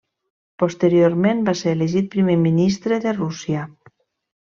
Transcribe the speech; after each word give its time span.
Posteriorment 0.63 1.45
va 1.51 1.55
ser 1.61 1.75
elegit 1.79 2.11
Primer 2.19 2.41
Ministre 2.49 3.03
de 3.09 3.19
Rússia. 3.23 3.73